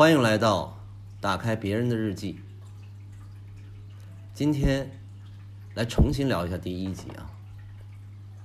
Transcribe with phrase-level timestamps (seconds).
[0.00, 0.78] 欢迎来到
[1.20, 2.40] 打开别人的日记。
[4.32, 4.90] 今天
[5.74, 7.30] 来重新聊一下第一集啊。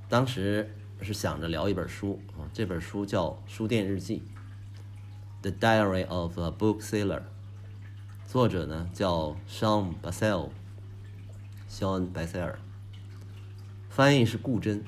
[0.09, 0.69] 当时
[1.01, 4.21] 是想着聊一本书啊，这本书叫《书店日记》
[5.49, 7.21] （The Diary of a Bookseller），
[8.27, 10.49] 作者呢叫 Sean Bassell，
[11.69, 12.59] 肖恩·白塞尔，
[13.89, 14.83] 翻译是顾真，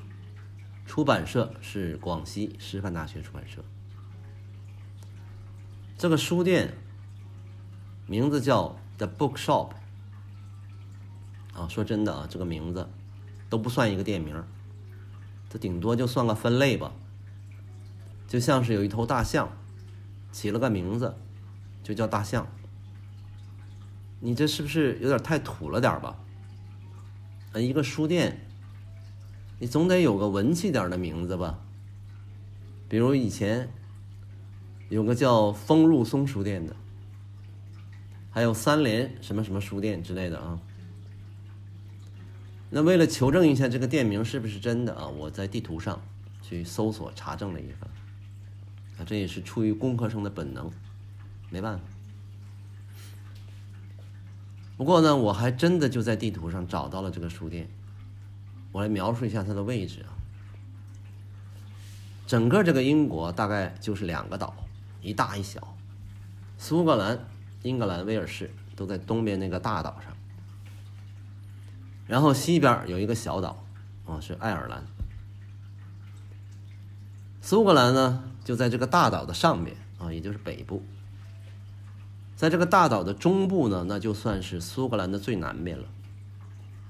[0.84, 3.64] 出版社是广西师范大学出版社。
[5.98, 6.74] 这个书店
[8.06, 9.70] 名字叫 The Bookshop。
[11.52, 12.88] 啊，说真的啊，这个名字
[13.50, 14.40] 都不算一个店名，
[15.50, 16.92] 这顶多就算个分类吧。
[18.28, 19.50] 就像是有一头大象，
[20.30, 21.16] 起了个名字，
[21.82, 22.46] 就叫大象。
[24.20, 26.16] 你这是不是有点太土了点吧？
[27.54, 28.46] 啊，一个书店，
[29.58, 31.58] 你总得有个文气点的名字吧？
[32.88, 33.68] 比如以前。
[34.88, 36.74] 有个叫风入松书店的，
[38.30, 40.58] 还有三联什么什么书店之类的啊。
[42.70, 46.00] 那为了求证一下这个店名是不是真的啊，我在地图上
[46.42, 47.90] 去搜索查证了一番。
[48.98, 50.70] 啊，这也是出于工科生的本能，
[51.50, 51.84] 没办法。
[54.76, 57.68] 不过呢，我还真的就在地图上找到了这个书店。
[58.72, 60.16] 我来描述一下它的位置啊。
[62.26, 64.54] 整个这个英国大概就是两个岛。
[65.00, 65.76] 一大一小，
[66.58, 67.18] 苏格兰、
[67.62, 70.16] 英格兰、威尔士都在东边那个大岛上，
[72.06, 73.64] 然后西边有一个小岛，
[74.06, 74.84] 啊，是爱尔兰。
[77.40, 80.82] 苏格兰呢，就在这个大岛的上面，啊，也就是北部。
[82.36, 85.88] 在这个大岛的中部呢，那就算是苏格兰的最南边了，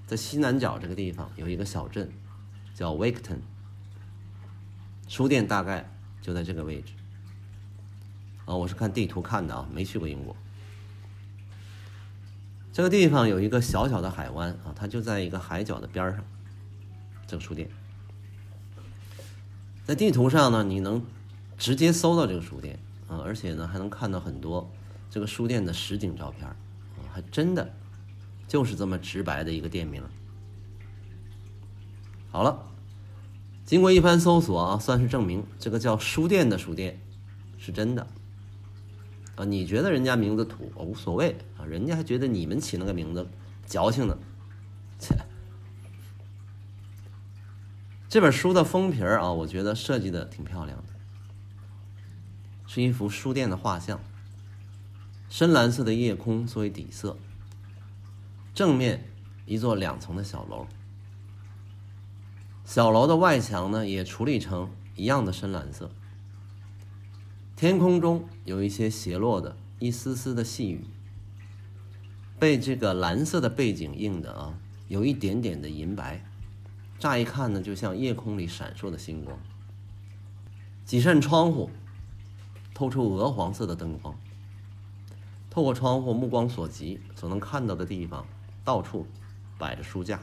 [0.06, 2.10] 在西南角这个地方有一个小镇，
[2.74, 3.38] 叫 Wakton，。
[5.06, 6.92] 书店大概就在这个位置。
[8.48, 10.34] 啊，我是看地图看的啊，没去过英国。
[12.72, 16.24] 这个地方有一个小小的海湾啊，它就在一个海角的边上。
[17.26, 17.68] 这个书店，
[19.84, 21.04] 在地图上呢，你能
[21.58, 24.66] 直接搜到这个书店啊，而且呢，还能看到很多
[25.10, 26.56] 这个书店的实景照片啊，
[27.12, 27.70] 还真的
[28.46, 30.02] 就是这么直白的一个店名。
[32.30, 32.66] 好了，
[33.66, 36.98] 经过一番搜索啊，算是证明这个叫书店的书店
[37.58, 38.06] 是真的。
[39.38, 43.24] 啊，你觉得人家名字土，无所谓啊，人家还觉得你们起那个名字
[43.64, 44.18] 矫情呢。
[44.98, 45.14] 切，
[48.08, 50.92] 这本书的封皮儿啊，我觉得设计的挺漂亮的，
[52.66, 54.00] 是一幅书店的画像，
[55.28, 57.16] 深蓝色的夜空作为底色，
[58.52, 59.08] 正面
[59.46, 60.66] 一座两层的小楼，
[62.64, 65.92] 小楼的外墙呢也处理成一样的深蓝色。
[67.58, 70.84] 天空中有一些斜落的一丝丝的细雨，
[72.38, 74.54] 被这个蓝色的背景映的啊，
[74.86, 76.24] 有一点点的银白，
[77.00, 79.36] 乍一看呢，就像夜空里闪烁的星光。
[80.84, 81.68] 几扇窗户
[82.72, 84.14] 透出鹅黄色的灯光，
[85.50, 88.24] 透过窗户，目光所及所能看到的地方，
[88.64, 89.04] 到处
[89.58, 90.20] 摆着书架，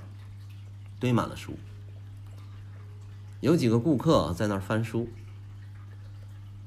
[1.02, 1.52] 堆满了书，
[3.42, 5.10] 有几个顾客在那儿翻书。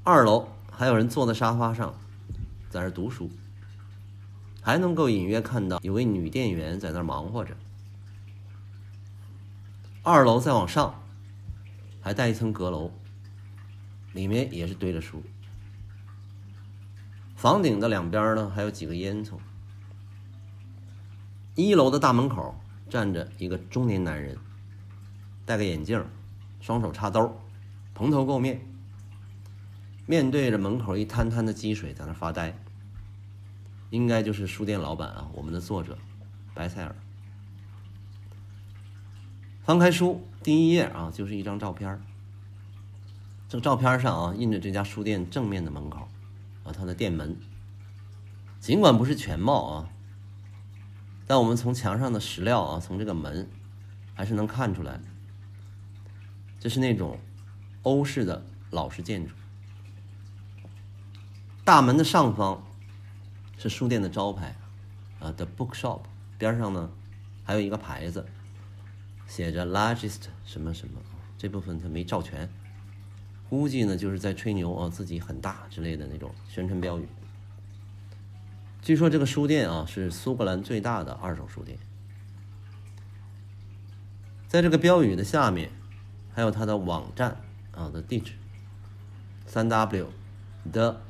[0.03, 0.47] 二楼。
[0.79, 1.93] 还有人坐在沙发上，
[2.69, 3.29] 在那读书，
[4.61, 7.53] 还能够隐约看到有位女店员在那忙活着。
[10.03, 11.03] 二楼再往上，
[11.99, 12.93] 还带一层阁楼，
[14.13, 15.21] 里面也是堆着书。
[17.35, 19.33] 房顶的两边呢，还有几个烟囱。
[21.55, 22.55] 一楼的大门口
[22.89, 24.37] 站着一个中年男人，
[25.45, 26.01] 戴个眼镜，
[26.61, 27.37] 双手插兜，
[27.93, 28.61] 蓬头垢面。
[30.09, 32.57] 面对着门口一滩滩的积水，在那发呆。
[33.91, 35.95] 应该就是书店老板啊，我们的作者
[36.55, 36.95] 白塞尔。
[39.61, 42.01] 翻开书，第一页啊，就是一张照片。
[43.47, 46.07] 这个照片上啊，印着这家书店正面的门口，
[46.63, 47.37] 啊，它的店门。
[48.59, 49.89] 尽管不是全貌啊，
[51.27, 53.47] 但我们从墙上的石料啊，从这个门，
[54.15, 54.99] 还是能看出来，
[56.59, 57.19] 这是那种
[57.83, 59.35] 欧式的老式建筑。
[61.69, 62.63] 大门的上方
[63.59, 64.55] 是书店的招牌，
[65.19, 65.99] 啊，The Bookshop
[66.35, 66.89] 边上呢
[67.43, 68.25] 还有一个牌子，
[69.27, 70.99] 写着 Largest 什么什么，
[71.37, 72.49] 这部分他没照全，
[73.51, 77.07] 估计呢就是在吹牛啊，自己很大之类的那种宣传标语。
[78.81, 81.77] 据说这个书店啊是苏格兰最大的二手书店，
[84.47, 85.69] 在这个标语的下面
[86.33, 87.37] 还有它的网站
[87.73, 88.33] 啊的地址，
[89.45, 90.07] 三 W
[90.73, 91.01] 的。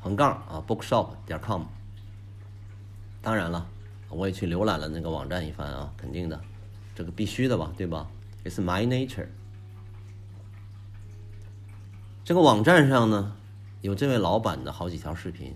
[0.00, 1.62] 横杠啊 bookshop 点 com。
[3.22, 3.66] 当然了，
[4.08, 6.40] 我也去浏览了那个网站一番啊，肯定的，
[6.94, 8.08] 这个必须的吧，对吧
[8.44, 9.26] ？It's my nature。
[12.24, 13.36] 这个网站上呢，
[13.82, 15.54] 有这位老板的好几条视频，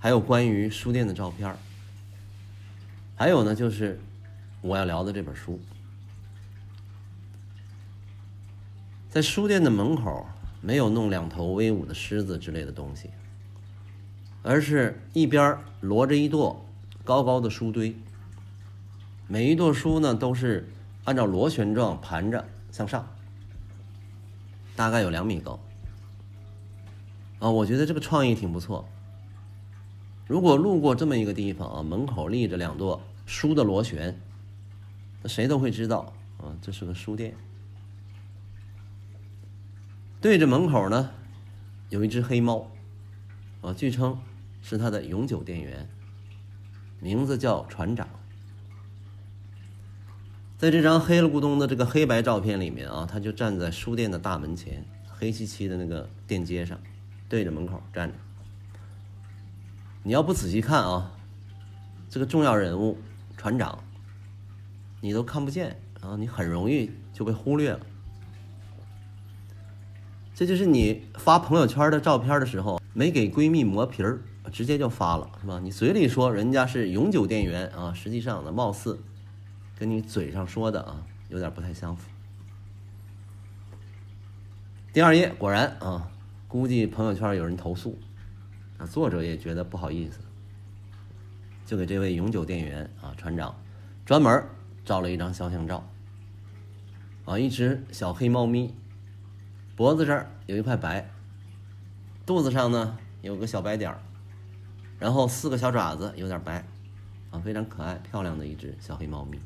[0.00, 1.56] 还有关于书店的照片
[3.16, 4.00] 还有呢，就是
[4.62, 5.60] 我要聊的这本书。
[9.10, 10.26] 在书店的门口，
[10.64, 13.10] 没有弄两头威武的狮子之类的东西，
[14.42, 16.56] 而是一边摞着一垛
[17.04, 17.94] 高高的书堆。
[19.28, 20.66] 每一垛书呢，都是
[21.04, 23.06] 按照螺旋状盘着向上，
[24.74, 25.60] 大概有两米高。
[27.40, 28.88] 啊，我觉得这个创意挺不错。
[30.26, 34.18] 如果路过这么一个地方啊，门口立着两垛书的螺旋，
[35.22, 37.34] 那谁都会知道啊，这是个书店。
[40.24, 41.10] 对着门口呢，
[41.90, 42.70] 有一只黑猫，
[43.60, 44.18] 啊，据称
[44.62, 45.86] 是他的永久店员，
[46.98, 48.08] 名字叫船长。
[50.56, 56.80] 在这张黑了咕咚的这个黑白照片里面啊，他就站在书店的大门前，黑漆漆的那个店街上，
[57.28, 58.14] 对着门口站着。
[60.04, 61.12] 你要不仔细看啊，
[62.08, 62.96] 这个重要人物
[63.36, 63.78] 船长，
[65.02, 67.80] 你都看不见啊，你很容易就被忽略了。
[70.34, 74.20] 这就是你发朋友圈的照片的时候，没给闺蜜磨皮儿，
[74.50, 75.60] 直接就发了，是吧？
[75.62, 78.98] 你嘴里说人家是永久店员啊，实际上呢，貌似
[79.78, 82.10] 跟你嘴上说的啊，有点不太相符。
[84.92, 86.10] 第二页果然啊，
[86.48, 87.96] 估计朋友圈有人投诉，
[88.78, 90.18] 啊，作者也觉得不好意思，
[91.64, 93.54] 就给这位永久店员啊，船长
[94.04, 94.44] 专门
[94.84, 95.88] 照了一张肖像照，
[97.24, 98.74] 啊，一只小黑猫咪。
[99.76, 101.10] 脖子这儿有一块白，
[102.24, 103.98] 肚子上呢有个小白点儿，
[105.00, 106.64] 然后四个小爪子有点白，
[107.30, 109.38] 啊，非常可爱漂亮的一只小黑猫咪。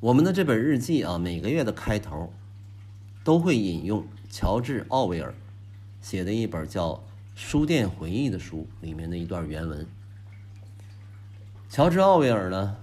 [0.00, 2.32] 我们的这本日记啊，每个月的开头
[3.22, 5.32] 都会引用乔治·奥威尔
[6.00, 6.94] 写的一本叫
[7.36, 9.86] 《书店回忆》的书里面的一段原文。
[11.68, 12.76] 乔治·奥威尔呢，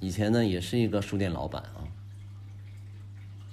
[0.00, 1.88] 以前呢也是一个书店老板啊。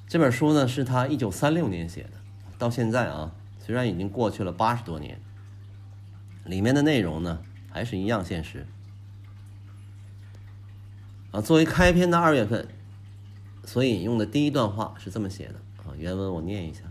[0.08, 2.12] 这本书呢是他一九三六年写的，
[2.58, 5.20] 到现在啊，虽然已经过去了八十多年，
[6.46, 8.66] 里面的内容呢还是一样现实。
[11.32, 12.70] 啊，作为开篇的二月份，
[13.66, 16.84] 所引用的第一段话是这么写的啊，原文我念一下。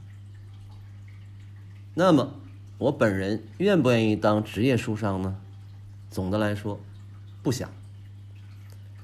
[1.94, 2.34] 那么，
[2.76, 5.38] 我本人愿不愿意当职业书商呢？
[6.10, 6.78] 总的来说，
[7.42, 7.70] 不想。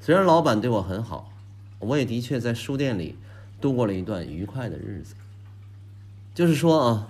[0.03, 1.33] 虽然老板对我很好，
[1.79, 3.17] 我也的确在书店里。
[3.63, 5.15] 度过了一段愉快的日子。
[6.35, 7.09] 就是说啊，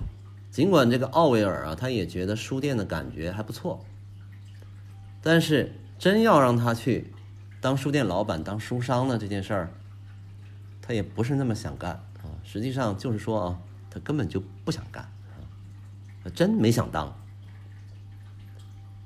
[0.50, 3.84] 尽管这个奥威尔啊，他也觉得书店的感觉还不错，
[5.22, 7.12] 但是真要让他去
[7.60, 9.70] 当书店老板、当书商呢，这件事儿，
[10.82, 12.30] 他也不是那么想干啊。
[12.44, 13.58] 实际上就是说啊，
[13.90, 15.04] 他根本就不想干
[16.24, 17.16] 啊，真没想当。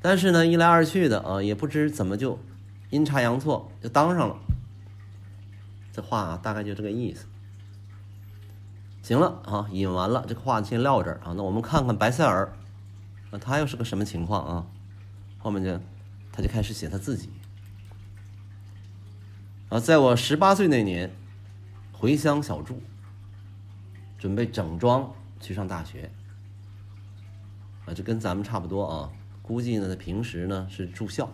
[0.01, 2.39] 但是呢，一来二去的啊，也不知怎么就
[2.89, 4.37] 阴差阳错就当上了。
[5.93, 7.27] 这话啊，大概就这个意思。
[9.07, 11.33] 行了啊，引完了，这个话先撂这儿啊。
[11.37, 12.53] 那我们看看白塞尔，
[13.31, 14.67] 那他又是个什么情况啊？
[15.39, 15.79] 后面就
[16.33, 17.31] 他就开始写他自己
[19.69, 21.09] 啊，在我十八岁那年，
[21.93, 22.83] 回乡小住，
[24.19, 26.11] 准备整装去上大学
[27.85, 29.13] 啊，这跟咱们差不多啊。
[29.41, 31.31] 估计呢，他平时呢是住校，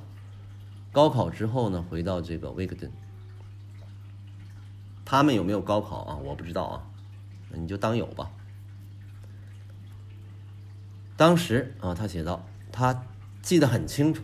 [0.93, 2.93] 高考之后呢回到这个威克顿。
[5.07, 6.17] 他们有没有高考啊？
[6.17, 6.92] 我不知道啊。
[7.57, 8.31] 你就当有吧。
[11.17, 13.05] 当时啊，他写道，他
[13.43, 14.23] 记得很清楚，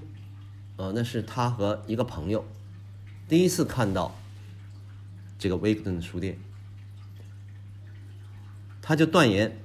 [0.77, 2.45] 呃，那是他和一个朋友
[3.29, 4.15] 第一次看到
[5.39, 6.39] 这个威克顿的书店，
[8.83, 9.57] 他就断言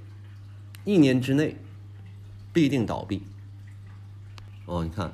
[0.84, 1.58] 一年之内
[2.51, 3.24] 必定倒闭。
[4.65, 5.12] 哦，你看，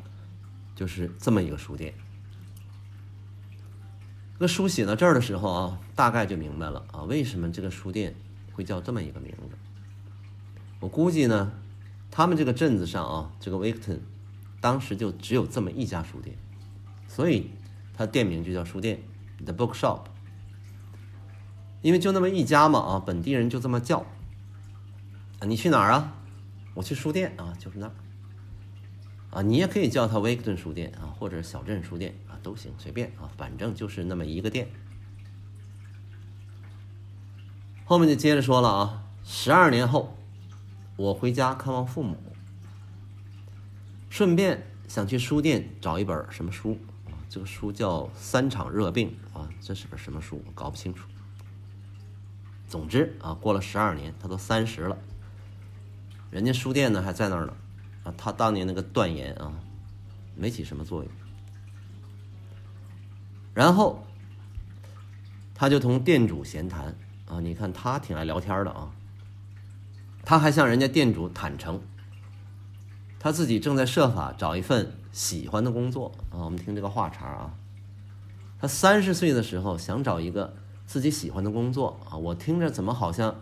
[0.76, 1.94] 就是这么一个书店。
[4.40, 8.16] 那书写到这儿的时候啊，大概就明白了啊，为什么这个书店。
[8.60, 9.56] 会叫这么一个名字，
[10.82, 11.50] 我估计呢，
[12.12, 14.00] 他们这个镇子上啊，这个 Victon，
[14.60, 16.36] 当时就只有这么一家书店，
[17.08, 17.52] 所以
[17.96, 19.00] 它店名就叫书店
[19.46, 20.02] ，The Bookshop。
[21.82, 24.00] 因为就那么一家嘛啊，本地人就这么叫。
[25.40, 26.14] 啊，你去哪儿啊？
[26.74, 27.94] 我去书店啊，就是那儿。
[29.30, 34.68] 啊，你也可以叫它 Victon 书店啊，或者小镇书店啊，都行，随便啊，反正就是那么一个店。
[37.90, 40.16] 后面就接着说了啊，十二年后，
[40.96, 42.16] 我回家看望父母，
[44.12, 46.78] 顺便想去书店找一本什么书
[47.08, 47.18] 啊？
[47.28, 50.40] 这个书叫《三场热病》啊，这是本什么书？
[50.46, 51.08] 我搞不清楚。
[52.68, 54.96] 总之啊，过了十二年，他都三十了，
[56.30, 57.54] 人家书店呢还在那儿呢
[58.04, 58.14] 啊。
[58.16, 59.52] 他当年那个断言啊，
[60.36, 61.12] 没起什么作用。
[63.56, 64.06] 然后
[65.56, 66.96] 他就同店主闲谈
[67.30, 68.92] 啊，你看他挺爱聊天的啊。
[70.26, 71.82] 他还向人家店主坦诚，
[73.20, 76.44] 他自己正在设法找一份喜欢的工作啊。
[76.44, 77.54] 我们听这个话茬啊，
[78.60, 80.54] 他三十岁的时候想找一个
[80.86, 82.18] 自己喜欢的工作啊。
[82.18, 83.36] 我听着怎么好像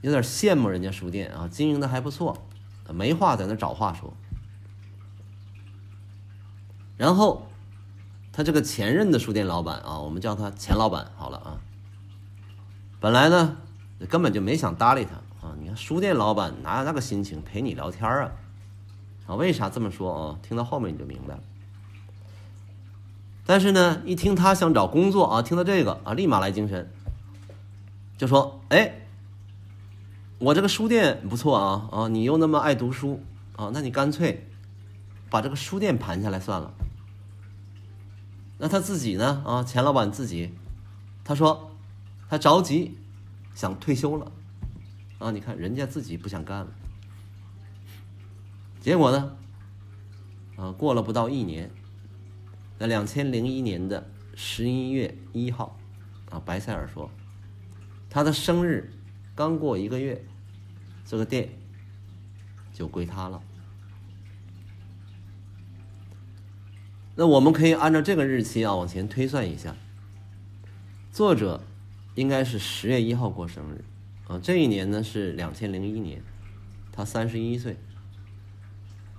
[0.00, 2.36] 有点羡慕人家书店啊，经营的还不错，
[2.92, 4.12] 没话在那找话说。
[6.96, 7.46] 然后
[8.32, 11.60] 他这个前任的书店老板啊，我们叫他钱老板好了啊。
[13.06, 13.56] 本来呢，
[14.08, 15.14] 根本就没想搭理他。
[15.46, 18.32] 啊，你看书店老板哪有那个心情陪你聊天啊？
[19.28, 20.38] 啊，为啥这么说啊？
[20.42, 21.40] 听到后面你就明白了。
[23.46, 26.90] 但是呢，一听他想找工作啊，听到这个啊，立马来精神，
[28.18, 28.92] 就说：“哎，
[30.40, 33.22] 我这个书店不错啊，啊，你又那么爱读书
[33.54, 34.48] 啊，那你干脆
[35.30, 36.74] 把这个书店盘下来算了。”
[38.58, 39.44] 那他自己呢？
[39.46, 40.52] 啊，钱老板自己，
[41.22, 41.70] 他说
[42.28, 42.96] 他着急
[43.54, 44.32] 想退休了。
[45.18, 46.68] 啊，你看人家自己不想干了，
[48.80, 49.36] 结果呢？
[50.56, 51.70] 啊，过了不到一年，
[52.78, 55.78] 在两千零一年的十一月一号，
[56.30, 57.10] 啊，白塞尔说，
[58.10, 58.92] 他的生日
[59.34, 60.22] 刚过一个月，
[61.06, 61.48] 这个店
[62.74, 63.42] 就归他了。
[67.14, 69.74] 那我们可以按照这个日期啊往前推算一下，
[71.10, 71.62] 作者
[72.16, 73.84] 应该是十月一号过生日。
[74.26, 76.20] 啊，这一年呢是两千零一年，
[76.90, 77.76] 他三十一岁，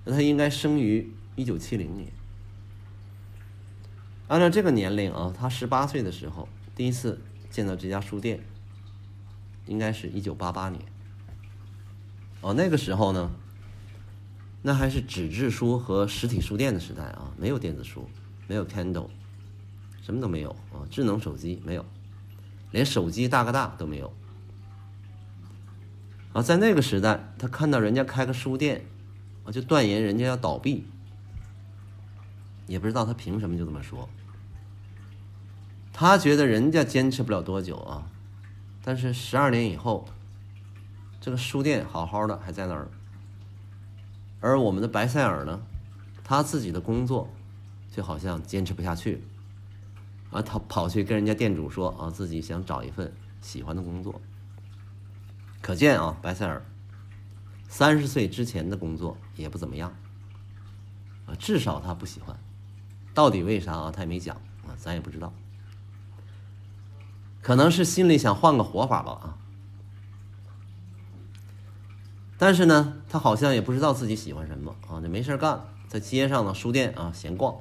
[0.03, 2.11] 那他应该生于一九七零年。
[4.27, 8.41] 按照这个年龄啊，他十八岁的时候第一次见到这家书店，
[9.65, 10.81] 应该是一九八八年。
[12.41, 13.31] 哦，那个时候呢，
[14.61, 18.09] 那还是纸质书和实体书店的时代啊，没有电子书，
[18.47, 19.07] 没有 Kindle，
[20.01, 21.85] 什么都没有啊，智能手机没有，
[22.71, 24.13] 连手机大哥大都没有。
[26.33, 28.85] 啊，在那个时代，他看到人家开个书店，
[29.43, 30.85] 啊，就断言人家要倒闭，
[32.67, 34.07] 也不知道他凭什么就这么说。
[35.91, 38.07] 他觉得人家坚持不了多久啊，
[38.83, 40.05] 但是十二年以后，
[41.19, 42.87] 这个书店好好的还在那儿，
[44.39, 45.59] 而我们的白塞尔呢，
[46.23, 47.27] 他自己的工作
[47.91, 49.23] 就好像坚持不下去，
[50.31, 54.21] 啊，他跑去跟人家店主说啊，自己想找一份喜欢的工作。
[55.61, 56.63] 可见啊，白塞尔
[57.67, 59.93] 三十岁之前的工作也不怎么样
[61.25, 62.37] 啊，至少他不喜欢。
[63.13, 63.91] 到底为啥啊？
[63.91, 65.33] 他也没讲啊，咱也不知道。
[67.41, 69.37] 可能是心里想换个活法吧啊。
[72.37, 77.55] 但是呢，他好像也不知道自己喜欢什么啊，就没事干，在街上的书店啊闲逛。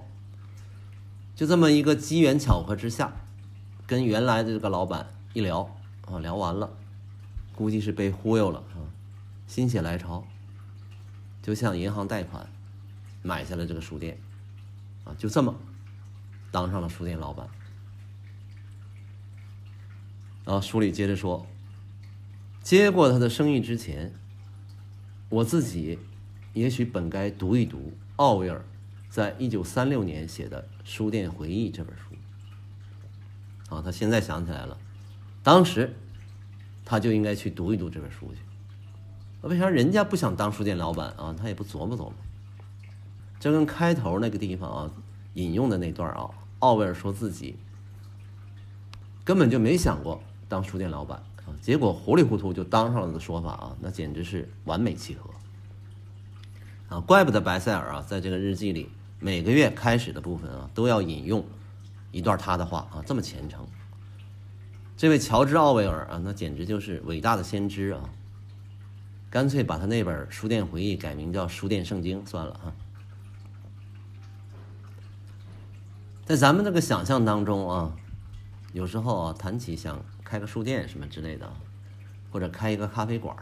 [1.37, 3.13] 就这么一个机缘巧合之下，
[3.87, 5.61] 跟原来的这个老板一聊
[6.07, 6.71] 啊，聊完了。
[7.55, 8.81] 估计是被忽悠了啊，
[9.47, 10.27] 心血来潮，
[11.43, 12.49] 就向银行贷款
[13.23, 14.19] 买下了这个书店，
[15.05, 15.55] 啊，就这么
[16.51, 17.47] 当上了书店老板。
[20.47, 21.47] 然后书里接着说，
[22.63, 24.15] 接过他的生意之前，
[25.29, 25.99] 我自己
[26.55, 28.65] 也许本该读一读奥威尔
[29.11, 33.75] 在一九三六年写的《书店回忆》这本书。
[33.75, 34.79] 啊，他现在想起来了，
[35.43, 35.95] 当时。
[36.89, 38.41] 他就应该去读一读这本书去。
[39.43, 41.35] 为啥人家不想当书店老板啊？
[41.37, 42.13] 他也不琢磨琢磨。
[43.41, 44.91] 这跟开头那个地方啊
[45.35, 47.57] 引用的那段啊，奥威尔说自己
[49.25, 55.29] 根本就没想过当书店老板啊，结果糊里糊涂就当上了的说法啊，那简直是完美契合。
[56.89, 58.89] 啊，怪不得白塞尔啊，在这个日记里
[59.19, 61.45] 每个月开始的部分啊，都要引用
[62.13, 63.67] 一段他的话啊，这么虔诚。
[64.97, 68.09] 这位乔治·奥威尔啊，那简直就是伟大的先知啊！
[69.29, 72.73] 干脆把他那本《书店回忆》改名叫《书店圣经》算了啊。
[76.25, 77.93] 在咱们这个想象当中啊，
[78.73, 81.53] 有时候啊谈起想开个书店什么之类的，
[82.31, 83.37] 或者开一个咖啡馆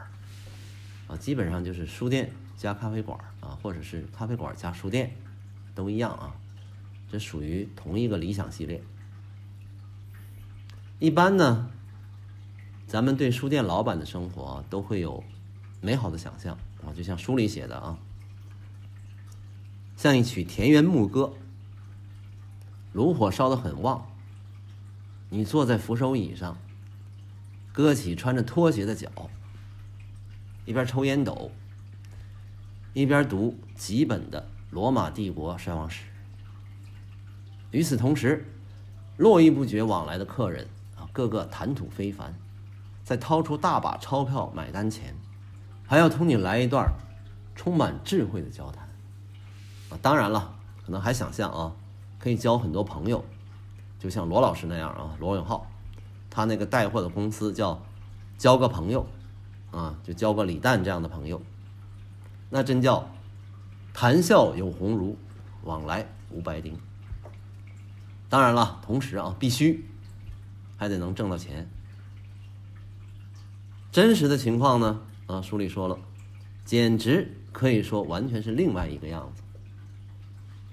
[1.07, 5.15] 啊，基本上就是书店加咖啡馆啊，或者是咖啡馆加书店，
[5.75, 6.35] 都一样啊，
[7.11, 8.83] 这属于同一个理想系列。
[11.01, 11.71] 一般呢，
[12.87, 15.23] 咱们对书店老板的生活都会有
[15.81, 17.99] 美好的想象啊，就像书里写的啊，
[19.97, 21.35] 像一曲田园牧歌，
[22.93, 24.07] 炉火烧得很旺，
[25.31, 26.57] 你坐在扶手椅上，
[27.73, 29.11] 搁起穿着拖鞋的脚，
[30.65, 31.51] 一边抽烟斗，
[32.93, 36.03] 一边读几本的罗马帝国衰亡史。
[37.71, 38.45] 与此同时，
[39.17, 40.67] 络绎不绝往来的客人
[40.97, 42.35] 啊，个个谈吐非凡，
[43.05, 45.15] 在掏出大把钞票买单前，
[45.87, 46.93] 还要同你来一段
[47.55, 48.89] 充满智慧的交谈。
[49.91, 51.73] 啊，当然了，可能还想象啊，
[52.19, 53.25] 可以交很多朋友，
[54.01, 55.71] 就像罗老师那样啊，罗永浩，
[56.29, 57.81] 他那个带货的公司叫
[58.37, 59.07] “交个朋友”，
[59.71, 61.41] 啊，就交个李诞这样的朋友，
[62.51, 63.09] 那真叫
[63.95, 65.17] 谈笑有鸿儒，
[65.63, 66.77] 往来无白丁。
[68.29, 69.85] 当然了，同时啊，必须
[70.77, 71.71] 还得能挣到钱。
[73.93, 75.97] 真实的情况呢，啊，书里说了，
[76.65, 79.43] 简直可以说完全是另外一个样子。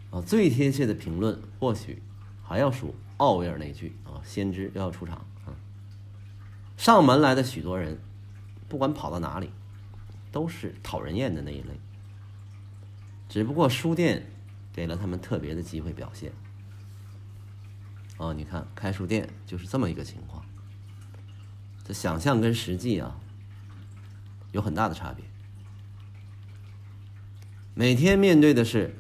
[0.10, 2.02] 啊，最贴切的评论或许
[2.44, 5.54] 还要数奥威尔那句啊，先知又要出场啊。
[6.76, 8.00] 上门来的许多人，
[8.68, 9.52] 不管跑到哪里，
[10.32, 11.80] 都是讨人厌的那一类。
[13.32, 14.30] 只不过书店
[14.74, 16.34] 给了他们特别的机会表现。
[18.18, 20.44] 哦，你看开书店就是这么一个情况，
[21.86, 23.18] 这想象跟实际啊
[24.52, 25.24] 有很大的差别。
[27.74, 28.94] 每天面对的是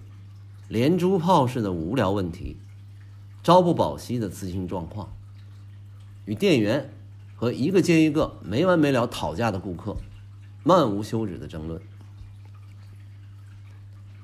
[0.69, 2.55] 连珠炮似的无聊问题，
[3.43, 5.13] 朝不保夕的资金状况，
[6.23, 6.93] 与店员
[7.35, 9.97] 和一个接一个没完没了讨价的顾客
[10.63, 11.81] 漫无休止的争论，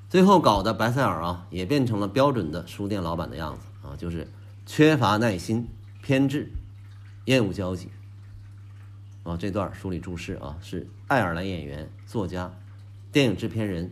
[0.09, 4.27] 最后搞的白塞尔啊也变成了标准的书店老板的样子啊，就是。
[4.69, 5.65] 缺乏耐心、
[6.01, 6.51] 偏执、
[7.23, 7.89] 厌恶交际。
[9.23, 12.51] 啊，这段书里注释啊，是爱尔兰演员、作家、
[13.09, 13.89] 电影制片人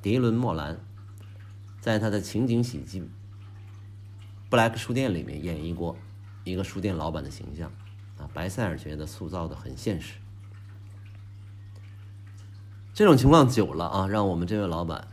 [0.00, 0.78] 迪伦·莫兰
[1.80, 3.00] 在他的情景喜剧
[4.48, 5.96] 《布莱克书店》里面演绎过
[6.44, 7.68] 一个书店老板的形象。
[8.16, 10.14] 啊，白塞尔觉得塑造的很现实。
[12.94, 15.08] 这种情况久了啊，让我们这位老板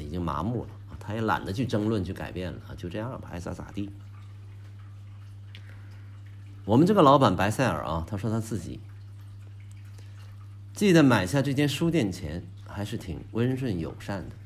[0.00, 3.90] 已经麻木了，他也懒得去争论、去改变了，就这样吧，爱咋咋地。
[6.64, 8.80] 我们这个老板白塞尔啊，他说他自己
[10.72, 14.36] 记得买下这间书店前还是挺温顺友善的，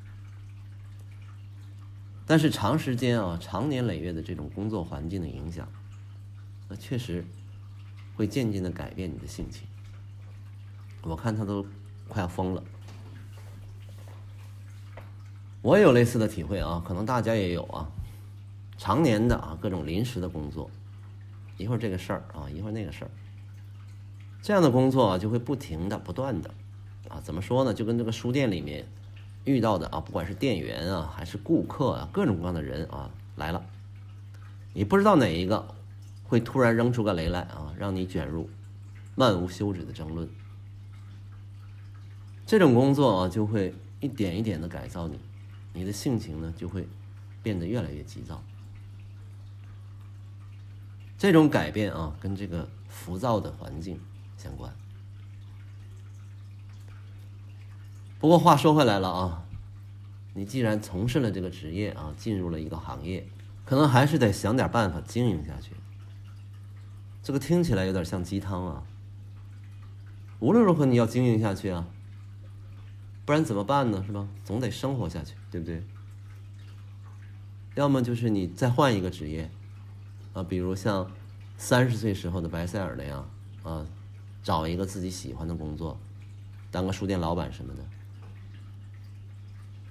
[2.27, 5.69] 但是长时间啊、长年累月的这种工作环境的影响，
[6.69, 7.25] 那确实
[8.15, 9.69] 会渐渐的改变你的性情。
[11.03, 11.65] 我看他都
[12.09, 12.65] 快要疯了。
[15.63, 17.89] 我也有类似的体会啊，可能大家也有啊，
[18.79, 20.71] 常年的啊各种临时的工作。
[21.59, 23.11] 一会儿这个事儿啊，一会儿那个事儿，
[24.43, 26.51] 这样的工作啊，就会不停的、不断的，
[27.09, 27.73] 啊，怎么说呢？
[27.73, 28.87] 就跟这个书店里面
[29.45, 33.65] 遇到的啊，不管是店员啊，还是顾客啊，各种各样的人啊来了，
[34.75, 35.67] 你不知道哪一个
[36.25, 38.51] 会突然扔出个雷来啊，让你卷入
[39.15, 40.29] 漫无休止的争论。
[42.45, 45.19] 这种工作啊，就会一点一点的改造你，
[45.77, 46.89] 你的性情呢，就会
[47.43, 48.43] 变得越来越急躁。
[51.19, 54.01] 这种改变啊，跟这个浮躁的环境
[54.39, 54.75] 相关。
[58.19, 59.45] 不过话说回来了啊，
[60.33, 63.27] 你既然从事了这个职业啊，进入了一个行业，
[63.67, 65.73] 可能还是得想点办法经营下去。
[67.23, 68.83] 这个听起来有点像鸡汤啊。
[70.39, 71.87] 无论如何，你要经营下去啊，
[73.25, 74.03] 不然怎么办呢？
[74.07, 74.27] 是吧？
[74.45, 75.83] 总得生活下去，对不对？
[77.77, 79.51] 要么就是你再换一个职业。
[80.35, 81.11] 啊，比如像
[81.57, 83.27] 三十岁时候的白塞尔那样
[83.63, 83.87] 啊，
[84.43, 85.99] 找一个自己喜欢的工作，
[86.71, 87.83] 当个书店老板什么的。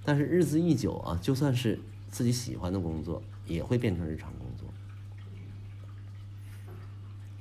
[0.04, 4.72] 但是日子一久啊，就算是自己喜欢的工作，也会变成日常工作。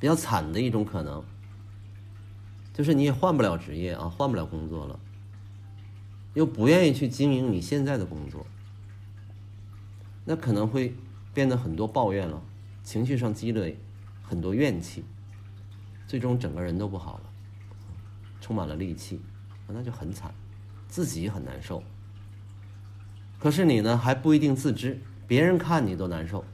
[0.01, 1.23] 比较惨的一种可能，
[2.73, 4.99] 就是你也换不了职业啊，换不了工作了，
[6.35, 8.47] 又不愿意去经营你现在的工作，
[10.25, 10.95] 那可能会
[11.33, 12.43] 变得很多抱怨了。
[12.83, 13.79] 情绪上积累
[14.23, 15.05] 很多怨气，
[16.07, 17.23] 最终整个人都不好了，
[18.41, 19.21] 充满了戾气，
[19.69, 20.35] 那就很惨，
[20.87, 21.83] 自己很难受。
[23.39, 26.45] 可是你呢还不一定自知，别人看你都难受。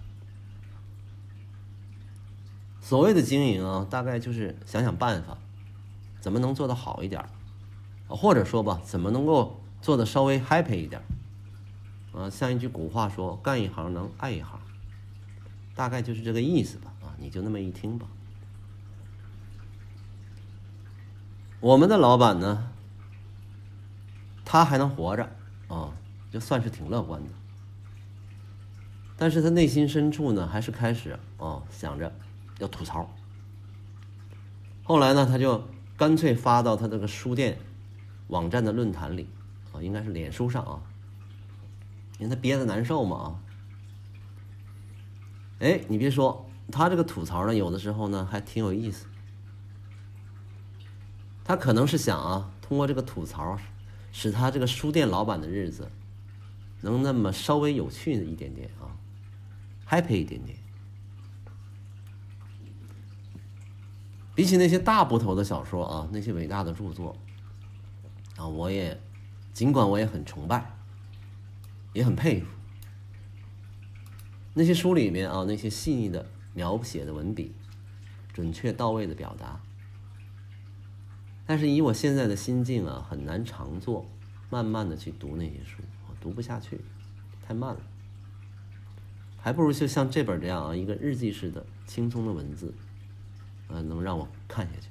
[2.81, 5.39] 所谓的经营啊，大概就是想想办法，
[6.21, 7.25] 怎么能做得好一点，
[8.09, 11.03] 或者说吧，怎么能够做的稍微 happy 一点。
[12.13, 14.59] 啊，像一句古话说：“干一行能爱一行。”
[15.77, 18.07] 大概就是这个意思吧，啊，你就那么一听吧。
[21.61, 22.71] 我们的老板呢，
[24.45, 25.31] 他还能活着
[25.69, 25.93] 啊，
[26.31, 27.31] 就算是挺乐观的。
[29.17, 32.13] 但是他内心深处呢，还是开始啊想着
[32.59, 33.09] 要吐槽。
[34.83, 35.63] 后来呢，他就
[35.97, 37.59] 干脆发到他这个书店
[38.29, 39.29] 网站的论坛里
[39.73, 40.83] 啊，应该是脸书上啊，
[42.19, 43.29] 因为他憋得难受嘛啊。
[45.61, 46.47] 哎，你别说。
[46.73, 49.07] 他这个吐槽呢，有的时候呢还挺有意思。
[51.43, 53.59] 他可能是想啊，通过这个吐槽，
[54.13, 55.91] 使他这个书店老板的日子
[56.81, 58.95] 能那么稍微有趣一点点啊
[59.89, 60.57] ，happy 一点点。
[64.37, 67.17] 比起那些大部头的小说啊，那些伟大的著作
[68.37, 68.97] 啊，我也
[69.53, 70.77] 尽管我也很崇拜，
[71.93, 72.47] 也很佩服
[74.55, 76.27] 那些书里面啊那些细腻的。
[76.53, 77.53] 描写的文笔，
[78.33, 79.61] 准确到位的表达，
[81.47, 84.05] 但是以我现在的心境啊，很难常做，
[84.51, 86.81] 慢慢的去读那些书，我读不下去，
[87.47, 87.81] 太慢了，
[89.41, 92.75] 还不如就像这本这样啊，一个日记式的轻松的文字，
[93.69, 94.89] 呃，能让我看下去。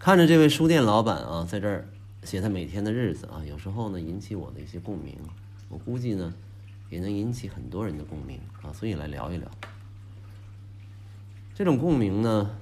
[0.00, 1.88] 看着这位书店老板啊，在这儿
[2.26, 5.16] 写他每天的日子啊，有时候呢，引起我的一些共鸣，
[5.70, 6.34] 我估计呢。
[6.88, 9.50] 也能引起很多人的共鸣啊，所以来聊一聊。
[11.52, 12.56] 这种共鸣呢，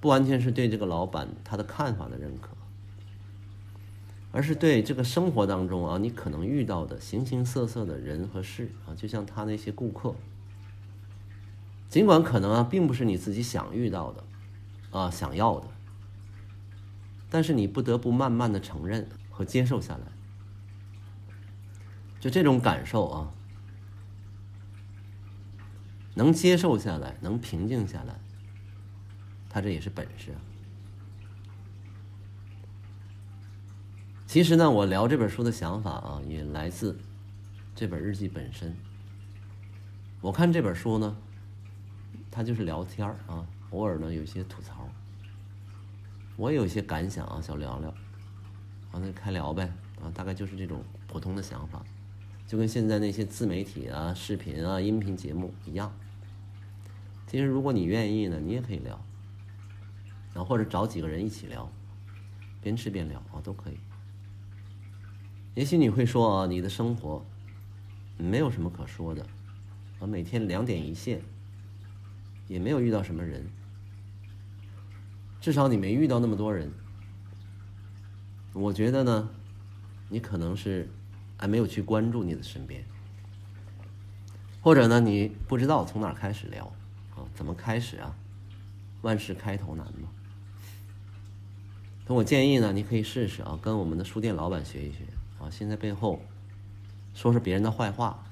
[0.00, 2.48] 不完全是对这个老板他的看法的认可，
[4.32, 10.12] 而是对这个生活当中啊，你可能遇到的形形色色的人和事啊，就像他那些顾客，
[11.88, 14.24] 尽管可能啊，并不是你自己想遇到的
[14.90, 15.68] 啊，想要的，
[17.32, 20.02] 但是你不得不慢慢的承认和接受下来，
[22.20, 23.32] 就这种感受啊。
[26.14, 28.20] 能接受下来，能平静下来，
[29.48, 30.34] 他这也是本事。
[34.26, 36.98] 其实呢，我聊这本书的想法啊，也来自
[37.74, 38.76] 这本日记本身。
[40.20, 41.16] 我看这本书呢，
[42.30, 44.86] 它就是聊天啊，偶尔呢有些吐槽，
[46.36, 47.90] 我有一些感想啊，想聊聊，
[48.90, 49.70] 啊，那开聊呗，
[50.02, 51.84] 啊，大概就是这种普通的想法。
[52.46, 55.90] 就跟现在那些自媒体啊、视频啊、音频节目一样。
[57.26, 59.00] 其实，如果你愿意呢，你也可以聊，
[60.34, 61.70] 然后或者找几个人一起聊，
[62.60, 63.78] 边吃边聊啊，都可以。
[65.54, 67.24] 也许你会说啊，你的生活
[68.18, 69.26] 没有什么可说的，
[70.00, 71.22] 啊，每天两点一线，
[72.48, 73.46] 也没有遇到什么人，
[75.42, 76.72] 至少你没遇到那么多人。
[78.54, 79.28] 我觉得呢，
[80.08, 80.88] 你可能是。
[81.38, 82.84] 还没有去关注你的身边，
[84.60, 86.66] 或者呢，你不知道从哪开始聊
[87.16, 87.26] 啊？
[87.34, 88.14] 怎么开始啊？
[89.00, 90.08] 万事开头难嘛。
[92.06, 94.98] 那我建议呢，你可以试试啊，跟我们的书店老板学一学
[95.40, 95.50] 啊。
[95.50, 96.22] 先在背后
[97.12, 98.24] 说说别人的坏话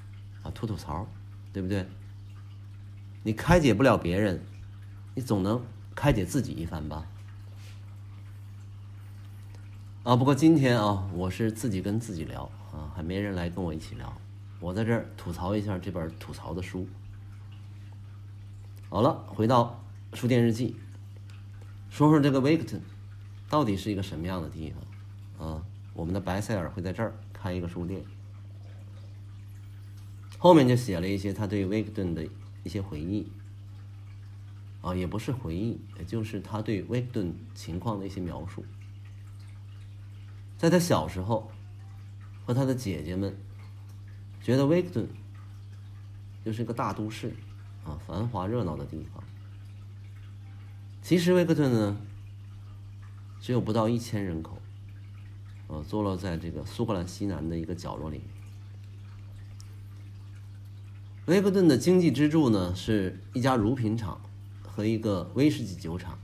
[0.44, 1.04] 啊，吐吐槽，
[1.52, 1.84] 对不对？
[3.24, 4.40] 你开解不了别人，
[5.16, 5.60] 你总能
[6.00, 7.06] 开解自己一番吧？
[10.02, 12.50] 啊，不过今天啊，我是自己跟自己聊。
[12.72, 14.10] 啊，还没人来跟我一起聊，
[14.60, 16.88] 我在这儿吐槽一下这本吐槽的书。
[18.88, 19.84] 好了，回到
[20.14, 20.74] 书店日记，
[21.90, 22.80] 说说这个维克顿
[23.50, 24.72] 到底是一个什么样的地
[25.36, 25.62] 方啊？
[25.92, 28.02] 我们的白塞尔会在这儿开一个书店，
[30.38, 32.26] 后面就写了一些他对维克顿的
[32.64, 33.30] 一些回忆。
[34.82, 38.64] 啊，也不是回忆，也就是他对威克顿情况的一些描述，
[40.58, 41.50] 在他小时候。
[42.46, 43.32] 和他的姐姐们
[44.42, 45.08] 觉得威克顿
[46.44, 47.32] 就是一个大都市
[47.84, 49.22] 啊，繁华热闹的地方。
[51.00, 51.96] 其实威克顿呢
[53.40, 54.60] 只有不到一千人口，
[55.68, 58.20] 呃，坐落在这个苏格兰西南的一个角落里。
[61.26, 64.20] 威克顿的经济支柱呢是一家乳品厂
[64.72, 66.18] 和一个威士忌酒厂。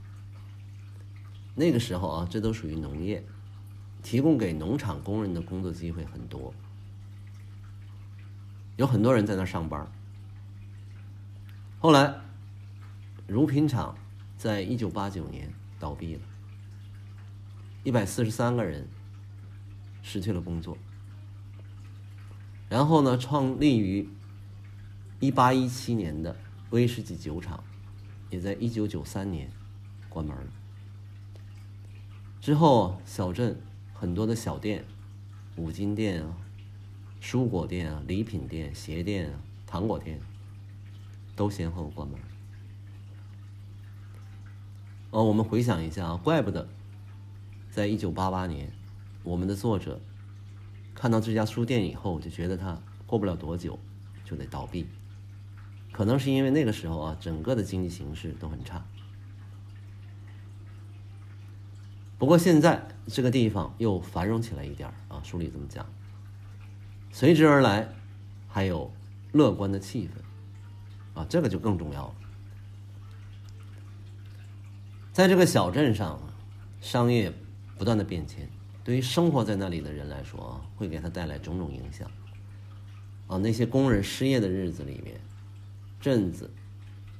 [1.55, 3.23] 那个时候啊，这都属于农业。
[4.03, 6.53] 提供给农场工人的工作机会很多，
[8.77, 9.85] 有很多人在那上班。
[11.79, 12.15] 后来，
[13.27, 13.97] 乳品厂
[14.37, 16.21] 在一九八九年倒闭了，
[17.83, 18.87] 一百四十三个人
[20.01, 20.77] 失去了工作。
[22.69, 24.07] 然后呢，创立于
[25.19, 26.33] 一八一七年的
[26.69, 27.61] 威士忌酒厂，
[28.29, 29.49] 也在一九九三年
[30.09, 30.47] 关门了。
[32.41, 33.55] 之后，小镇。
[33.99, 34.85] 很多的小店、
[35.55, 36.37] 五金店啊、
[37.19, 40.19] 蔬果店啊、礼品店、鞋店啊、糖果店，
[41.35, 42.19] 都先后关门。
[45.09, 46.69] 哦，我们回想一下啊，怪不得，
[47.71, 48.71] 在一九八八年，
[49.23, 49.99] 我们的作者
[50.93, 53.79] 看到这家书店以后，就觉得它过不了多久
[54.23, 54.85] 就得倒闭，
[55.97, 58.85] 可能是因为那个时候啊，整个的经济形势都很差。
[62.19, 65.83] 不过现在这个地方又繁荣起来一点啊，书里这么讲。
[67.11, 67.89] 随之而来，
[68.47, 68.93] 还有
[69.31, 72.15] 乐观的气氛，啊，这个就更重要了。
[75.11, 76.21] 在这个小镇上，
[76.79, 77.33] 商业
[77.75, 78.47] 不断的变迁，
[78.83, 82.07] 对于生活在那里的人来说啊，会给他带来种种影响。
[83.25, 85.19] 啊，那些工人失业的日子里面，
[86.07, 86.49] 镇子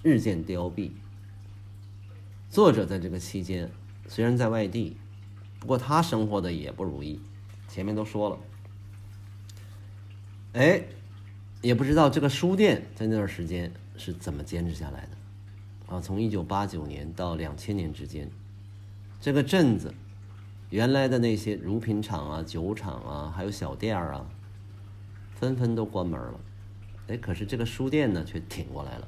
[0.02, 0.92] 日渐凋敝。
[2.50, 3.70] 作者在这个期间。
[4.08, 4.96] 虽然在外地，
[5.60, 7.20] 不过他生活的也不如意。
[7.68, 8.40] 前面都说了，
[10.54, 10.82] 哎，
[11.62, 15.94] 也不知道这个书店在那段时间是怎么坚持下来的。
[15.94, 18.32] 啊，从一九八九年到两千年之间，
[19.20, 19.94] 这个镇子
[20.70, 24.26] 原来的那些乳品厂啊、酒厂啊，还有小店啊，
[25.36, 26.40] 纷纷都关门了。
[27.08, 29.08] 哎，可是这个书店呢，却挺过来了，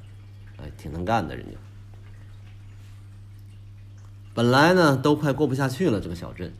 [0.57, 1.57] 哎，挺能干的人家。
[4.33, 6.53] 本来呢都快过不下去了，这个小镇，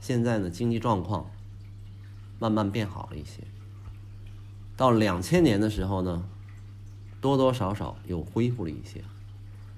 [0.00, 1.30] 现在呢经济状况
[2.38, 3.42] 慢慢变好了一些。
[4.76, 6.24] 到两千年的时候呢，
[7.20, 9.04] 多多少少又恢复了一些。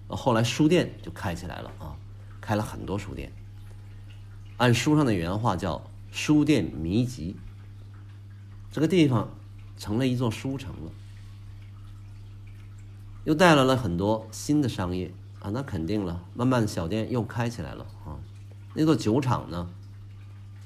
[0.09, 1.97] 后来书店就开起来了啊，
[2.41, 3.33] 开了很多书店。
[4.59, 7.37] 按书上的原话叫“书店迷集”，
[8.71, 9.29] 这个地方
[9.77, 10.93] 成了一座书城了，
[13.25, 15.13] 又带来了很多新的商业。
[15.41, 16.23] 啊，那肯定了。
[16.35, 18.15] 慢慢小店又开起来了啊。
[18.75, 19.69] 那座酒厂呢，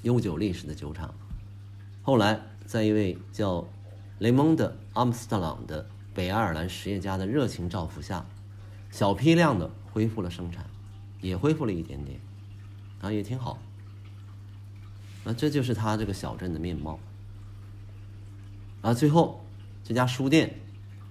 [0.03, 1.15] 悠久历史的酒厂，
[2.03, 3.67] 后来在一位叫
[4.19, 8.27] 雷蒙德·阿姆斯特朗的北爱尔兰实业家的热情照拂下，
[8.91, 10.67] 小批量的恢复了生产，
[11.23, 12.21] 也恢复了一点点，
[13.01, 13.59] 啊，也挺好。
[15.25, 17.01] 那这就是他这个小镇的面貌。
[18.83, 19.43] 啊，最后
[19.83, 20.55] 这家书店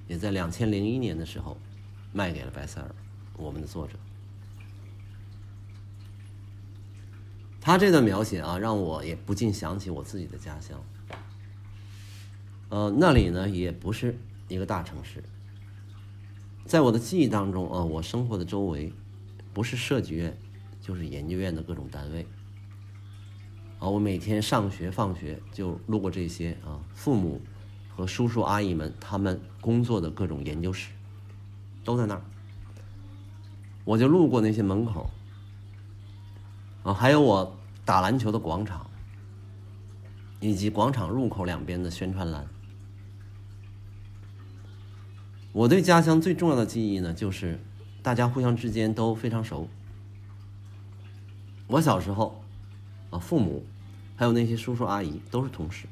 [0.08, 1.58] 也在两千零一年的时候
[2.14, 2.96] 卖给了白塞尔。
[3.38, 3.96] 我们的作者，
[7.60, 10.82] 他这段描写啊，让我也不禁想起我自己的家乡。
[12.70, 15.22] 呃，那里呢也不是一个大城市，
[16.66, 18.94] 在我的记忆当中啊，我生活的周围
[19.54, 20.38] 不是设计院，
[20.80, 22.26] 就是研究院的各种单位。
[23.80, 27.42] 啊，我每天上学放学就路过这些啊，父母
[27.96, 30.92] 和叔叔阿姨们他们工作的各种研究室，
[31.84, 32.22] 都在那儿。
[33.84, 35.10] 我就路过那些门口，
[36.84, 37.56] 啊，还有我
[37.86, 38.86] 打篮球的广场，
[40.40, 42.46] 以及广场入口两边的宣传栏。
[45.54, 47.60] 我对家乡最重要的记忆呢，就是
[48.04, 49.70] 大家互相之间都非常熟。
[51.68, 52.44] 我小时候，
[53.10, 53.66] 啊，父母
[54.16, 55.88] 还有那些叔叔阿姨都是同事，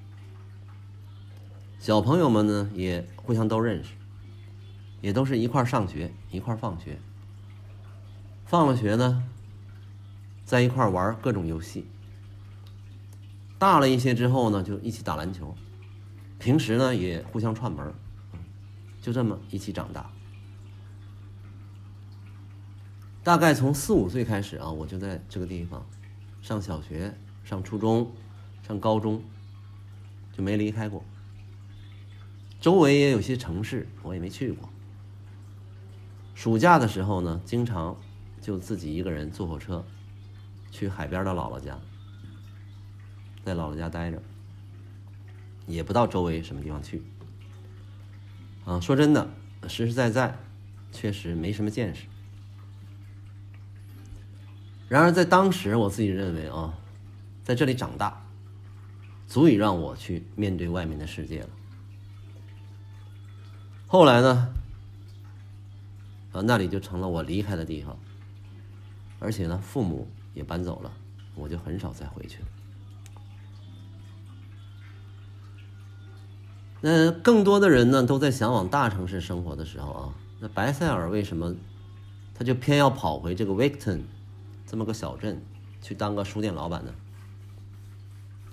[1.83, 3.91] 小朋友们呢也互相都认识，
[5.01, 6.97] 也都是一块上学，一块放学。
[8.45, 9.21] 放了学呢，
[10.45, 11.85] 在一块玩各种游戏。
[13.59, 15.53] 大了一些之后呢，就一起打篮球。
[16.39, 17.93] 平时呢，也互相串门
[19.01, 20.09] 就这么一起长大。
[23.25, 25.85] 大概从四五岁开始啊，我就在这个地方
[26.41, 28.09] 上小学、上初中、
[28.65, 29.21] 上高中，
[30.31, 31.03] 就没离开过。
[32.63, 34.69] 周围也有些城市，我也没去过。
[36.33, 37.97] 暑假的时候呢，经常。
[38.39, 39.85] 就自己一个人坐火车，
[40.69, 41.79] 去海边的姥姥家，
[43.45, 44.21] 在姥姥家待着，
[45.65, 47.01] 也不到周围什么地方去。
[48.65, 49.29] 啊，说真的，
[49.69, 50.37] 实实在在，
[50.91, 52.05] 确实没什么见识。
[54.89, 56.77] 然而在当时，我自己认为啊，
[57.45, 58.25] 在这里长大，
[59.25, 61.49] 足以让我去面对外面的世界了。
[63.93, 64.51] 后来呢，
[66.31, 67.95] 啊，那里就成了我离开的地方。
[69.19, 70.91] 而且呢，父母也搬走了，
[71.35, 72.47] 我就很少再回去了。
[76.81, 81.53] 那更多的人呢，都在向往大城市生活的时候啊，那白塞尔为什么
[82.33, 84.01] 他就偏要跑回这个 Victon
[84.65, 85.39] 这么个小镇
[85.83, 86.91] 去当个书店老板呢？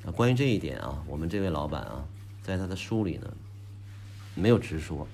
[0.05, 2.05] 啊，关于这一点啊，我们这位老板啊，
[2.43, 3.33] 在他的书里呢
[4.35, 5.09] 没有直说。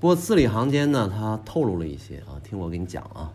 [0.00, 3.34] 不过字里行间呢，他透露了一些啊，听我给你讲啊。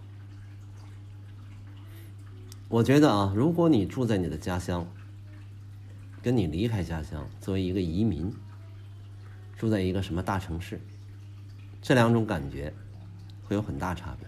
[2.68, 4.88] 我觉得啊，如果你住在你的家乡，
[6.24, 8.34] 跟你离开家乡，作为一个移民，
[9.56, 10.82] 住在一个什么大城市，
[11.84, 12.74] 这两种感觉
[13.48, 14.28] 会有很大差别。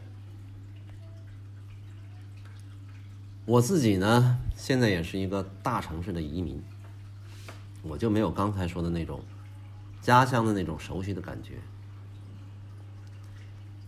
[3.46, 6.62] 我自己呢，现在也是一个大城市的移民，
[7.82, 9.24] 我就没有刚才说的那种
[10.02, 11.56] 家乡的那种熟悉的感觉。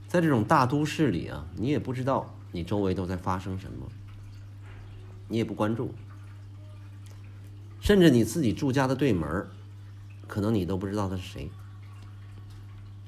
[0.10, 3.88] 在这种大都市里啊，你也不知道你周围都在发生什么，
[5.28, 5.94] 你也不关注，
[7.80, 9.48] 甚至你自己住家的对门
[10.28, 11.52] 可能你都不知道他是谁。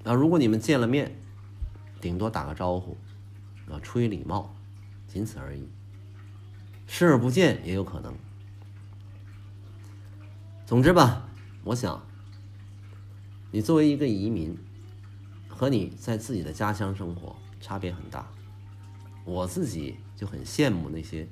[0.04, 1.20] 啊，如果你们见了面，
[2.00, 2.96] 顶多打个招呼，
[3.68, 4.56] 啊，出于礼貌，
[5.08, 5.68] 仅此而已。
[6.86, 8.14] 视而不见也有可能。
[10.68, 11.28] 总之吧，
[11.64, 12.06] 我想，
[13.50, 14.56] 你作为一个移民，
[15.62, 18.28] 和你在自己的家乡生活差别很大。
[19.24, 21.28] 我自己就很羡慕那些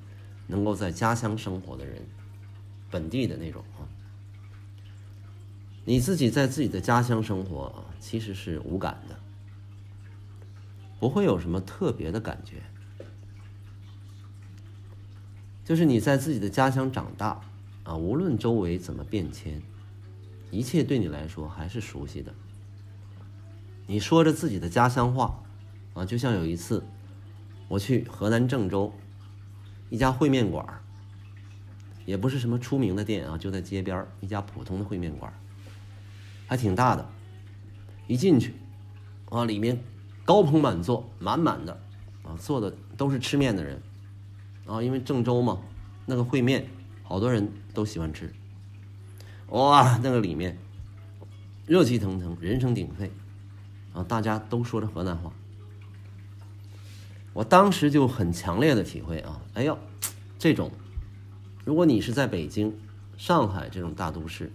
[0.45, 1.99] 能够在家乡生活的人，
[2.91, 3.89] 本地的那种啊。
[5.83, 9.17] 你自己在自己的家乡生活啊，其实是无感的，
[10.99, 12.61] 不会有什么特别的感觉。
[15.65, 17.41] 就是你在自己的家乡长大
[17.83, 19.59] 啊，无论周围怎么变迁，
[20.51, 22.31] 一切对你来说还是熟悉的。
[23.89, 25.41] 你说着自己的家乡话
[25.95, 26.85] 啊，就像有一次
[27.67, 28.93] 我去河南郑州
[29.89, 30.63] 一家烩面馆
[32.05, 35.33] 也不是什么出名的店啊，就在街边一家普通的烩面馆
[36.45, 37.03] 还挺大的，
[38.05, 38.53] 一进去，
[39.31, 39.81] 啊，里面
[40.23, 41.73] 高朋满座，满满的，
[42.21, 43.81] 啊，坐的都是吃面的人，
[44.67, 45.59] 啊，因为郑州嘛，
[46.05, 46.63] 那个烩面
[47.01, 48.31] 好多人都喜欢吃，
[49.47, 50.55] 哇，那个里面
[51.65, 53.11] 热气腾腾，人声鼎沸，
[53.93, 55.31] 啊，大家都说着河南话，
[57.33, 59.77] 我当时就很强烈的体会啊，哎呦，
[60.37, 60.71] 这种，
[61.65, 62.77] 如果你是在北京、
[63.17, 64.51] 上海这种大都市。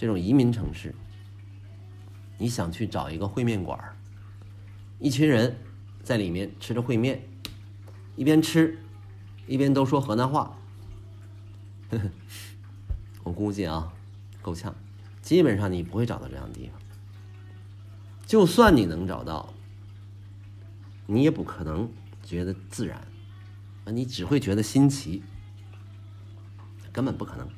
[0.00, 0.94] 这种移民城市，
[2.38, 3.76] 你想去找一个烩面馆
[5.00, 5.56] 一群人
[6.04, 7.20] 在里面吃着烩面，
[8.14, 8.78] 一边吃
[9.48, 10.56] 一边都说河南话，
[13.24, 13.92] 我估计啊，
[14.40, 14.72] 够呛，
[15.20, 16.77] 基本上你不会找到这样的地方。
[18.28, 19.54] 就算你能找到，
[21.06, 21.90] 你也不可能
[22.22, 22.98] 觉得自然，
[23.86, 25.22] 啊，你只会觉得新奇，
[26.92, 27.48] 根本不可能。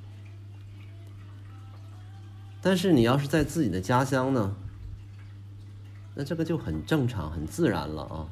[2.62, 4.54] 但是你要是在自己的家乡呢，
[6.14, 8.28] 那这个就很正常、很自然了啊。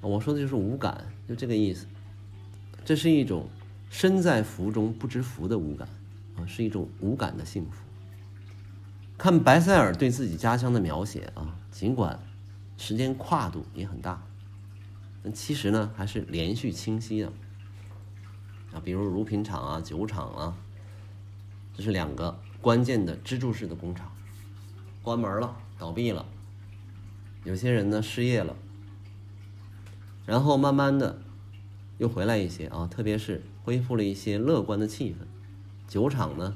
[0.00, 1.86] 我说的就是无感，就这个意思。
[2.82, 3.46] 这是一种
[3.90, 5.86] 身在福中不知福的无感
[6.38, 7.89] 啊，是一种无感的幸福。
[9.20, 12.18] 看白塞尔对自己家乡的描写啊，尽管
[12.78, 14.22] 时间跨度也很大，
[15.22, 17.30] 但其实呢还是连续清晰的
[18.72, 18.80] 啊。
[18.82, 20.56] 比如乳品厂啊、酒厂啊，
[21.76, 22.40] 这是两个。
[22.62, 24.10] 关键的支柱式的工厂
[25.02, 26.26] 关门了，倒闭了。
[27.44, 28.54] 有些人呢失业了，
[30.24, 31.18] 然后慢慢的
[31.96, 35.26] 又回来一些啊，特别是恢复了一些乐观的气氛。
[35.88, 36.54] 酒厂呢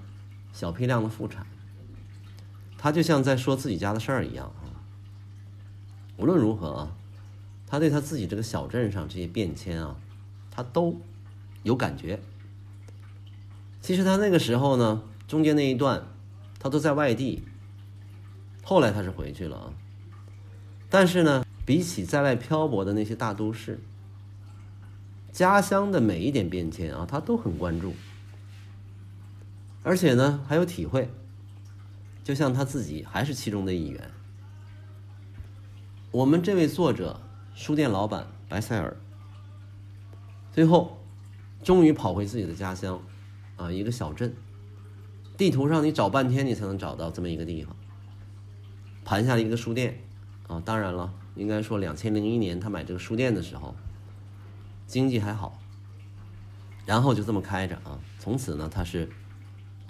[0.53, 1.47] 小批量的复产，
[2.85, 4.69] 他就像在说自己家的事儿一样啊。
[6.19, 6.93] 无论如何啊，
[7.67, 9.97] 他对他自己这个小镇上这些变迁啊，
[10.51, 11.01] 他都
[11.63, 12.21] 有感觉。
[13.81, 15.03] 其实他那个时候呢。
[15.27, 16.05] 中间那一段，
[16.59, 17.43] 他都在外地。
[18.63, 19.73] 后来他是回去了啊。
[20.91, 23.81] 但是呢，比起在外漂泊的那些大都市，
[25.33, 27.95] 家乡的每一点变迁啊，他都很关注，
[29.83, 31.09] 而且呢还有体会。
[32.25, 34.11] 就像他自己还是其中的一员。
[36.11, 37.21] 我们这位作者，
[37.55, 38.97] 书店老板白塞尔，
[40.51, 40.99] 最后
[41.63, 42.99] 终于跑回自己的家乡，
[43.57, 44.35] 啊，一个小镇。
[45.37, 47.77] 地图上你找半天，你才能找到这么一个地方。
[49.05, 50.01] 盘下了一个书店，
[50.47, 53.75] 啊，当然了，应该说两千零一年他买这个书店的时候，
[54.87, 55.61] 经济还好。
[56.87, 59.11] 然后就这么开着啊，从此呢，他是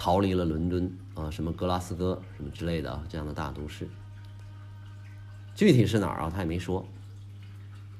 [0.04, 3.88] 逃离了伦敦啊，什么格拉斯哥什么之类的，这样的大都市。
[5.54, 6.86] 具体是哪儿啊，他也没说，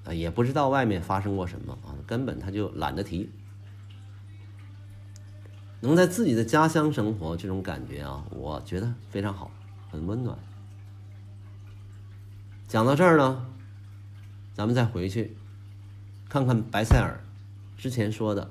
[0.04, 3.30] 啊，也不知道外面发生过什么啊，根本他就懒得提。
[5.80, 9.50] 能在自己的家乡生活，这种感觉啊，我觉得非常好，
[9.90, 10.38] 很温暖。
[12.68, 13.46] 讲到这儿呢，
[14.52, 15.34] 咱们再回去
[16.28, 17.18] 看看白塞尔
[17.78, 18.50] 之前说的，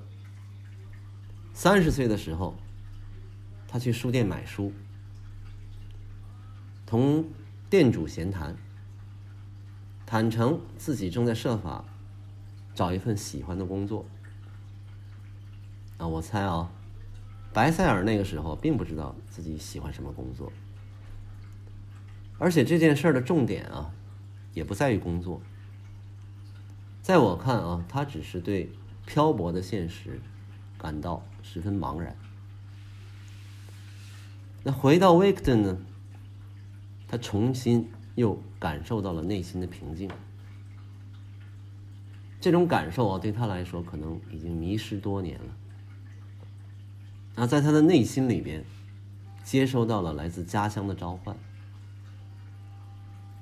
[1.54, 2.56] 三十岁的时候，
[3.74, 4.72] 他去书店买书，
[6.86, 7.26] 同
[7.72, 8.56] 店主闲谈，
[10.06, 11.84] 坦诚自己正在设法
[12.76, 14.06] 找一份喜欢的工作。
[15.98, 16.72] 啊，我猜啊。
[17.52, 20.54] 白塞尔那个时候并不知道自己喜欢什么工作，
[22.38, 23.90] 而且这件事的重点啊，
[24.54, 25.42] 也不在于工作。
[27.02, 28.72] 在我看啊，他只是对
[29.08, 30.22] 漂泊的现实
[30.78, 32.16] 感到十分茫然。
[34.64, 35.78] 那回到 w i c t o n 呢？
[37.08, 40.10] 他重新又感受到了内心的平静。
[42.40, 45.46] 这种感受啊，对他来说可能已经迷失多年了。
[47.36, 48.64] 那在他的内心里边，
[49.44, 51.36] 接收到了来自家乡的召唤，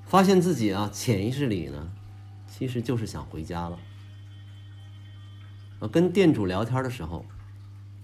[0.06, 1.92] 发现自己啊，潜意识里呢，
[2.48, 3.78] 其实就是想回家了。
[5.90, 7.24] 跟店主聊天的时候，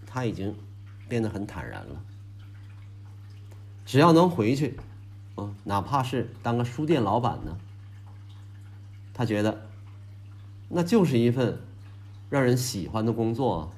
[0.07, 0.55] 他已经
[1.09, 2.05] 变得很坦然了。
[3.89, 4.79] 只要能回去，
[5.35, 7.57] 啊，哪怕是当个书店老板呢，
[9.15, 9.63] 他觉得。
[10.69, 11.59] 那就是一份
[12.29, 13.61] 让人喜欢的工作。
[13.61, 13.69] 啊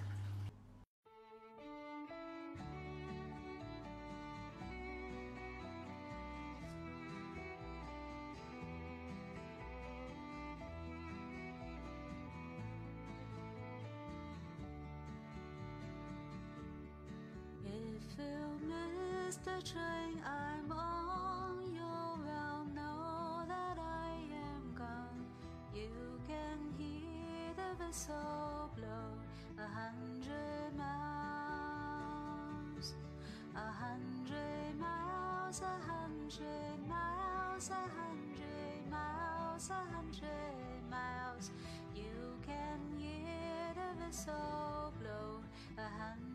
[44.11, 45.45] So blow
[45.79, 46.30] a hand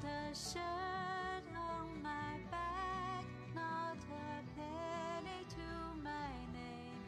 [0.00, 5.68] Not a shirt on my back, not a penny to
[6.04, 7.02] my name.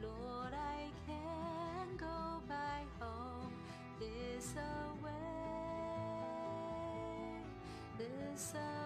[0.00, 3.52] Lord, I can go back home
[3.98, 5.22] this away,
[7.98, 8.85] this away,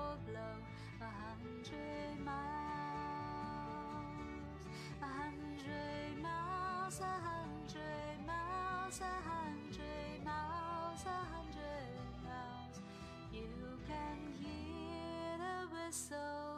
[8.91, 12.81] miles, a hundred miles, a hundred miles.
[13.31, 16.50] You can hear the whistle.